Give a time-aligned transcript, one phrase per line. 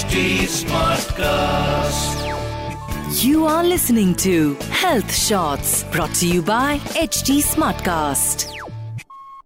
[0.00, 2.20] HD Smartcast.
[3.22, 8.44] You are listening to Health Shots brought to you by HD Smartcast.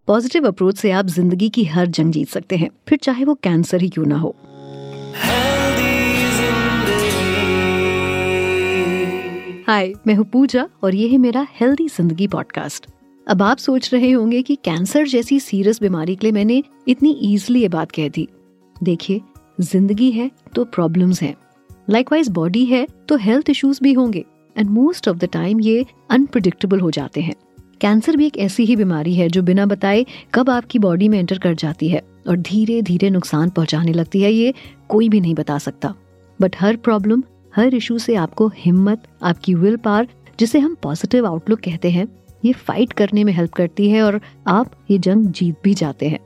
[0.06, 3.82] Positive approach से आप ज़िंदगी की हर जंग जीत सकते हैं। फिर चाहे वो कैंसर
[3.82, 4.34] ही क्यों ना हो।
[5.24, 5.92] Healthy
[9.68, 12.86] हाय मैं हूँ पूजा और ये है मेरा हेल्दी ज़िंदगी पॉडकास्ट
[13.28, 17.62] अब आप सोच रहे होंगे कि कैंसर जैसी सीरियस बीमारी के लिए मैंने इतनी इजीली
[17.62, 18.28] ये बात कह दी।
[18.82, 19.20] देखिए
[19.58, 21.34] ज़िंदगी है तो प्रॉब्लम्स हैं।
[21.90, 24.24] लाइकवाइज बॉडी है तो हेल्थ इश्यूज़ भी होंगे।
[24.56, 27.34] And most of the time ये अनप्रिडिक्टेबल हो जाते हैं।
[27.80, 30.04] कैंसर भी एक ऐसी ही बीमारी है जो बिना बताए
[30.34, 34.32] कब आपकी बॉडी में एंटर कर जाती है। और धीरे धीरे नुकसान पहुँचाने लगती है
[34.32, 34.52] ये
[34.88, 35.94] कोई भी नहीं बता सकता।
[36.40, 37.22] बट हर प्रॉब्लम
[37.54, 40.06] हर इशू से आपको हिम्मत, आपकी विल पावर
[40.40, 42.06] जिसे हम पॉजिटिव आउटलुक कहते हैं,
[42.44, 46.18] ये फाइट करने में हेल्प करती है और आप ये जंग जीत भी जाते हैं।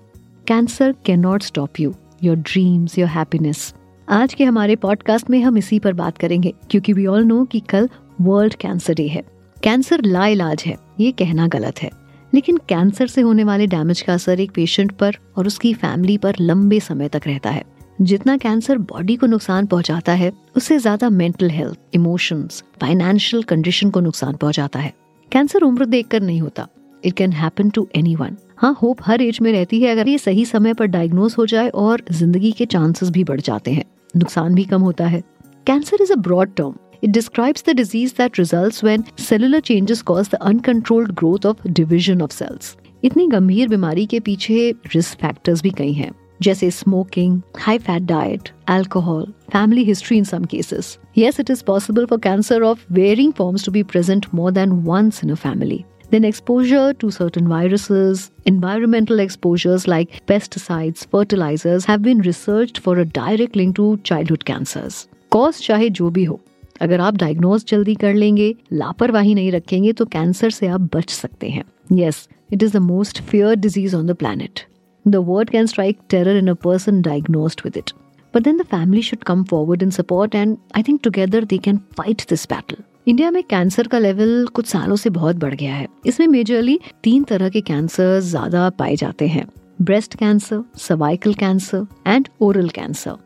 [0.47, 3.73] Cancer can not stop you your dreams your happiness
[4.09, 7.61] आज के हमारे पॉडकास्ट में हम इसी पर बात करेंगे, क्योंकि वी ऑल नो कि
[7.61, 7.89] कल
[8.21, 9.23] वर्ल्ड कैंसर डे है।
[9.63, 11.91] कैंसर लाइलाज है, ये कहना गलत है।
[12.33, 16.37] लेकिन कैंसर से होने वाले डैमेज का असर एक पेशेंट पर और उसकी फैमिली पर
[16.41, 17.63] लंबे समय तक रहता है।
[18.01, 24.01] जितना कैंसर बॉडी को नुकसान पहुंचाता है, उससे ज़्यादा mental health emotions financial condition को
[24.01, 24.93] नुकसान पहुंचाता है।
[25.33, 26.67] कैंसर उम्र देखकर नहीं होता।
[27.05, 28.15] It can happen to any
[28.61, 31.69] हाँ होप हर एज में रहती है। अगर ये सही समय पर डायग्नोज हो जाए
[31.71, 33.85] और ज़िंदगी के चांसेस भी बढ़ जाते हैं।
[34.15, 35.21] नुकसान भी कम होता है।
[35.67, 40.29] Cancer is a broad term it describes the disease that results when cellular changes cause
[40.33, 45.71] the uncontrolled growth of division of cells इतनी गंभीर बीमारी के पीछे रिस्क फैक्टर्स भी
[45.71, 46.11] कई है।
[46.43, 52.07] जैसे smoking high fat diet alcohol family history in some cases yes it is possible
[52.07, 56.25] for cancer of varying forms to be present more than once in a family then
[56.25, 63.57] exposure to certain viruses, environmental exposures like pesticides, fertilizers have been researched for a direct
[63.57, 65.07] link to childhood cancers.
[65.33, 66.41] Cause चाहे जो भी हो
[66.81, 71.49] अगर आप diagnose जल्दी कर लेंगे लापरवाही नहीं रखेंगे तो कैंसर से आप बच सकते
[71.51, 74.61] हैं yes it is the most feared disease on the planet
[75.05, 77.91] the word can strike terror in a person diagnosed with it
[78.35, 81.79] but then the family should come forward in support and I think together they can
[81.97, 85.87] fight this battle India में cancer का level कुछ सालों से बहुत बढ़ गया है।
[86.07, 89.47] इसमें मेजरली तीन तरह के कैंसर ज़्यादा पाए जाते हैं।
[89.83, 93.17] Breast cancer cervical cancer and oral cancer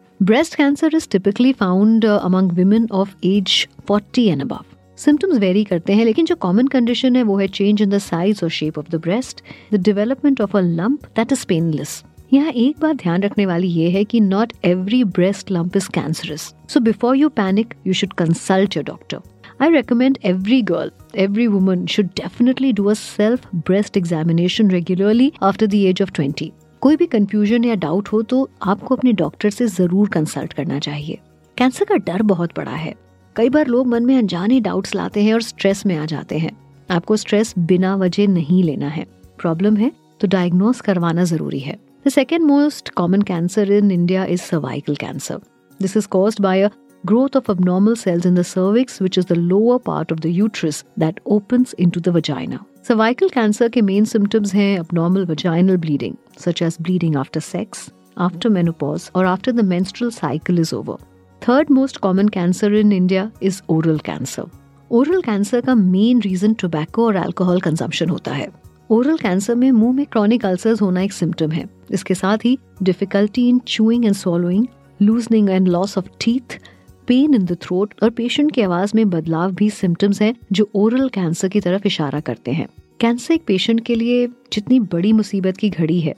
[0.56, 3.54] cancer is typically found uh, among women of age
[3.88, 4.68] 40 and above.
[4.98, 8.44] Symptoms vary करते हैं लेकिन जो कॉमन कंडीशन है वो है चेंज इन द साइज़
[8.44, 12.78] और shape of the breast the development of a lump that is painless यहाँ एक
[12.80, 17.16] बात ध्यान रखने वाली ये है कि not every breast lump is cancerous so before
[17.16, 19.31] you panic you should consult your doctor
[19.62, 25.68] I recommend every girl, every woman should definitely do a self breast examination regularly after
[25.68, 26.50] the age of 20.
[26.80, 31.18] कोई भी confusion या doubt हो तो आपको अपने doctor से ज़रूर consult करना चाहिए।
[31.58, 32.94] कैंसर का डर बहुत बड़ा है।
[33.36, 36.50] कई बार लोग मन में अनजाने डाउट्स लाते हैं और स्ट्रेस में आ जाते हैं।
[36.90, 39.06] आपको स्ट्रेस बिना वजह नहीं लेना है।
[39.38, 44.40] प्रॉब्लम है तो डायग्नोस करवाना ज़रूरी है। The second most common cancer in India is
[44.40, 45.40] cervical cancer
[45.80, 46.70] this is caused by a
[47.05, 50.83] growth of abnormal cells in the cervix, which is the lower part of the uterus
[50.97, 52.59] that opens into the vagina.
[52.83, 58.49] Cervical cancer के main symptoms हैं abnormal vaginal bleeding, such as bleeding after sex, after
[58.49, 60.97] menopause, or after the menstrual cycle is over.
[61.41, 64.45] Third most common cancer in India is oral cancer.
[64.91, 68.47] Oral cancer का main reason tobacco और alcohol consumption होता है
[68.91, 73.47] oral cancer में मुंह में chronic ulcers होना एक symptom है इसके साथ ही difficulty
[73.49, 74.65] in chewing and swallowing,
[75.01, 76.57] loosening and loss of teeth
[77.06, 81.08] pain in the throat और पेशेंट की आवाज़ में बदलाव भी सिम्टम्स हैं, जो ओरल
[81.08, 82.66] कैंसर की तरफ़ इशारा करते हैं।
[83.00, 86.14] कैंसर एक पेशेंट के लिए जितनी बड़ी मुसीबत की घड़ी है,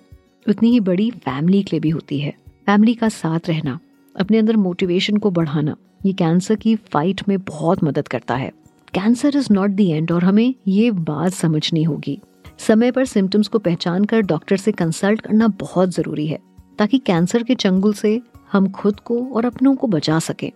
[0.49, 2.35] उतनी ही बड़ी फैमिली के लिए भी होती है।
[2.67, 3.79] फैमिली का साथ रहना,
[4.17, 8.51] अपने अंदर मोटिवेशन को बढ़ाना, ये कैंसर की फाइट में बहुत मदद करता है।
[8.95, 12.21] Cancer is not the end और हमें ये बात समझनी होगी।
[12.59, 16.39] समय पर सिम्टम्स को पहचान कर डॉक्टर से कंसल्ट करना बहुत ज़रूरी है,
[16.79, 18.21] ताकि कैंसर के चंगुल से
[18.53, 20.51] हम खुद को और अपनों को बचा सकें।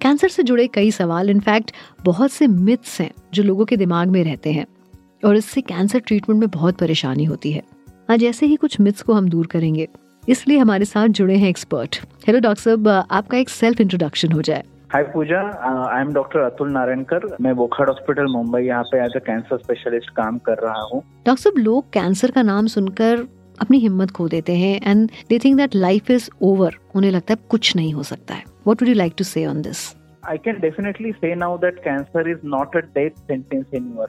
[0.00, 1.70] कैंसर से जुड़े कई सवाल इनफैक्ट
[2.04, 4.66] बहुत से मिथ्स हैं जो लोगों के दिमाग में रहते हैं।
[5.24, 7.62] और इससे कैंसर ट्रीटमेंट में बहुत परेशानी होती है।
[8.10, 9.88] आज ऐसे ही कुछ मिथ्स को हम दूर करेंगे।
[10.28, 14.62] इसलिए हमारे साथ जुड़े हैं एक्सपर्ट हेलो डॉक्टर साहब आपका एक सेल्फ इंट्रोडक्शन हो जाए।
[14.92, 15.40] Hi Pooja.
[15.92, 20.10] I am doctor Atul Narayankar मैं बोखड़ हॉस्पिटल मुंबई यहाँ पे एज अ कैंसर स्पेशलिस्ट
[20.10, 23.26] काम कर रहा हूँ। डॉक्टर साहब लोग कैंसर का नाम सुनकर
[23.58, 27.46] अपनी हिम्मत खो देते हैं and they think that life is over उन्हें लगता है
[27.48, 29.95] कुछ नहीं हो सकता है। what would you like to say on this
[30.27, 34.07] I can definitely say now that cancer is not a death sentence in your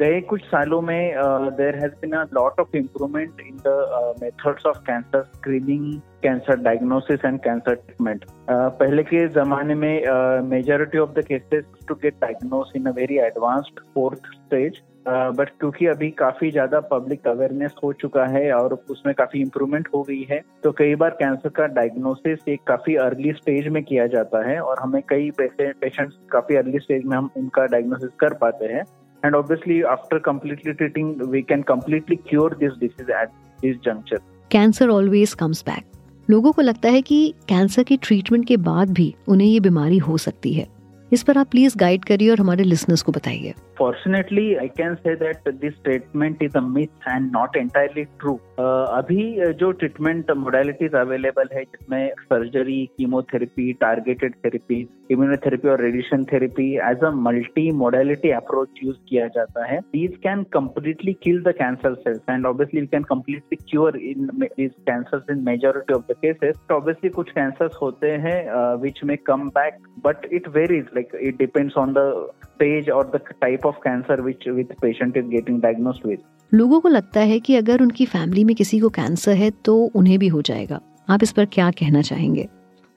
[0.00, 1.14] गए कुछ सालों में
[1.56, 7.24] there has been a lot of improvement in the methods of cancer screening cancer diagnosis
[7.24, 10.04] and cancer treatment पहले के जमाने में
[10.50, 15.85] majority of the cases to get diagnose in a very advanced fourth stage but क्योंकि
[15.85, 20.41] अभी काफ़ी ज़्यादा public awareness हो चुका है और उसमें काफ़ी इम्प्रूवमेंट हो गई है
[20.63, 24.79] तो कई बार कैंसर का डायग्नोसिस एक काफ़ी अर्ली स्टेज में किया जाता है और
[24.79, 28.83] हमें कई पेशेंट्स काफ़ी अर्ली स्टेज में हम उनका डायग्नोसिस कर पाते हैं।
[29.23, 33.29] And obviously after completely treating we can completely cure this disease at
[33.61, 34.19] this juncture
[34.51, 35.85] cancer always comes back
[36.27, 40.17] लोगों को लगता है कि कैंसर के ट्रीटमेंट के बाद भी उन्हें ये बीमारी हो
[40.17, 40.67] सकती है।
[41.11, 45.15] इस पर आप प्लीज़ गाइड करिए और हमारे लिसनर्स को बताइए। Fortunately I can say
[45.15, 51.47] that this treatment is a myth and not entirely true अभी जो ट्रीटमेंट मोडालिटीज अवेलेबल
[51.53, 54.79] है, जिसमें surgery chemotherapy targeted therapy
[55.11, 60.43] immunotherapy और radiation therapy as a multi modality approach use किया जाता है these can
[60.53, 65.43] completely kill the cancer cells and obviously we can completely cure in these cancer in
[65.45, 68.37] majority of the cases obviously कुछ cancers होते हैं
[68.81, 72.11] which में come back but it varies like it depends on the
[72.43, 76.89] stage और the type of cancer which with patient is getting diagnosed with लोगों को
[76.89, 80.41] लगता है कि अगर उनकी फैमिली में किसी को कैंसर है तो उन्हें भी हो
[80.41, 80.79] जाएगा।
[81.09, 82.47] आप इस पर क्या कहना चाहेंगे?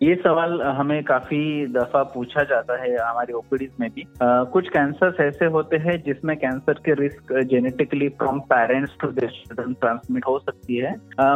[0.03, 5.23] ये सवाल हमें काफ़ी दफ़ा पूछा जाता है हमारी ओपीडीज में भी। आ, कुछ कैंसर
[5.25, 10.77] ऐसे होते हैं जिसमें कैंसर के risk genetically from parents to children transmit हो सकती
[10.77, 10.95] है।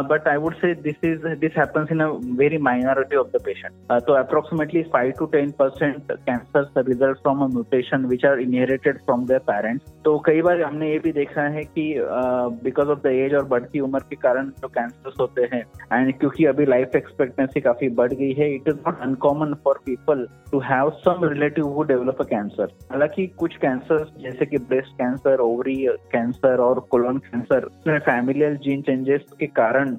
[0.09, 2.07] But I would say this is this happens in a
[2.39, 4.01] very minority of the patient.
[4.07, 9.25] तो approximately five to ten percent cancer result from a mutation which are inherited from
[9.27, 9.93] their parents.
[10.05, 11.87] तो कई बार हमने ये भी देखा है कि
[12.63, 16.45] because of the age और बढ़ती उम्र के कारण जो कैंसर होते हैं एंड क्योंकि
[16.45, 20.89] अभी लाइफ एक्सपेक्टेंसी काफ़ी बढ़ गई है it is not uncommon for people to have
[20.99, 25.75] some relative who develop a cancer हालाँकि कुछ कैंसर जैसे कि ब्रेस्ट कैंसर ओवरी
[26.11, 29.97] कैंसर और colon cancer familial gene changes के कारण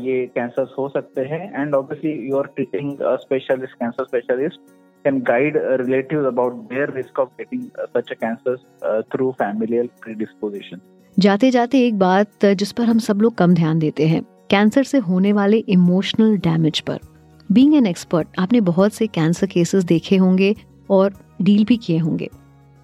[0.00, 6.68] ये कैंसर हो सकते हैं and obviously you are treating specialist cancer specialist relatives about
[6.68, 10.80] their risk of getting uh, such a cancers uh, through familial predisposition.
[11.16, 14.98] जाते जाते एक बात जिस पर हम सब लोग कम ध्यान देते हैं कैंसर से
[14.98, 16.98] होने वाले इमोशनल डैमेज पर
[17.52, 20.54] बींग एन एक्सपर्ट आपने बहुत से कैंसर केसेस देखे होंगे
[20.90, 21.12] और
[21.42, 22.28] डील भी किए होंगे।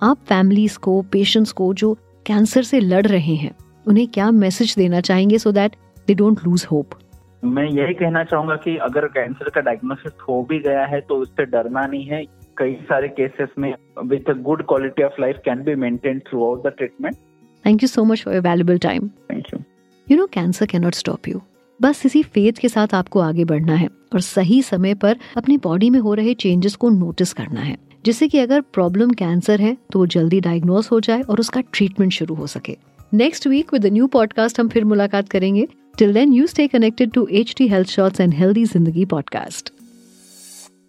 [0.03, 1.93] आप फैमिलीज़ को पेशेंट्स को जो
[2.27, 3.51] कैंसर से लड़ रहे हैं
[3.87, 5.77] उन्हें क्या मैसेज देना चाहेंगे so that
[6.07, 6.99] they don't lose hope
[7.45, 11.45] मैं यही कहना चाहूँगा कि अगर कैंसर का डायग्नोसिस हो भी गया है तो उससे
[11.45, 12.25] डरना नहीं है।
[12.57, 13.75] कई सारे केसेस में
[14.05, 17.17] with good quality of life can be maintain throughout the treatment
[17.67, 19.61] thank you so much for your valuable time thank you
[20.11, 21.41] you know cancer can not stop you
[21.83, 25.91] बस इसी फेथ के साथ आपको आगे बढ़ना है और सही समय पर अपनी बॉडी
[25.91, 29.99] में हो रहे चेंजेस को नोटिस करना है, जिससे कि अगर प्रॉब्लम कैंसर है तो
[29.99, 32.77] वो जल्दी डायग्नोस हो जाए और उसका ट्रीटमेंट शुरू हो सके
[33.15, 35.67] next week with new podcast हम फिर मुलाकात करेंगे
[35.99, 39.73] till then you stay connected to H T health shorts and healthy ज़िंदगी podcast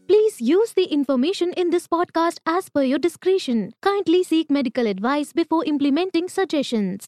[0.09, 3.63] Please use the information in this podcast as per your discretion.
[3.81, 7.07] Kindly seek medical advice before implementing suggestions.